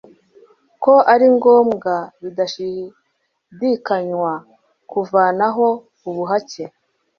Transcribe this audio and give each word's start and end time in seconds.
ko 0.83 0.93
ari 1.13 1.27
ngombwa 1.35 1.93
bidashidikanywa 2.21 4.33
kuvanaho 4.89 5.67
ubuhake 6.09 6.63